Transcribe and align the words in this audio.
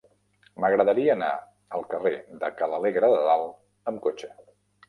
M'agradaria 0.63 1.11
anar 1.17 1.27
al 1.79 1.85
carrer 1.93 2.13
de 2.45 2.51
Ca 2.63 2.71
l'Alegre 2.73 3.11
de 3.15 3.23
Dalt 3.29 3.93
amb 3.93 4.07
cotxe. 4.09 4.33